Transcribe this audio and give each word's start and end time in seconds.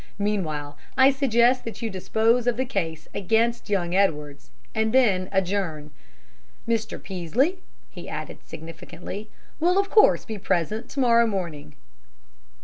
Meanwhile, 0.17 0.79
I 0.97 1.11
suggest 1.11 1.63
that 1.63 1.83
you 1.83 1.91
dispose 1.91 2.47
of 2.47 2.57
the 2.57 2.65
case 2.65 3.07
against 3.13 3.69
young 3.69 3.93
Edwards, 3.93 4.49
and 4.73 4.93
then 4.93 5.29
adjourn. 5.31 5.91
Mr. 6.67 6.99
Peaslee," 6.99 7.59
he 7.91 8.09
added 8.09 8.39
significantly, 8.43 9.29
"will 9.59 9.77
of 9.77 9.91
course 9.91 10.25
be 10.25 10.39
present 10.39 10.89
to 10.89 10.99
morrow 10.99 11.27
morning." 11.27 11.75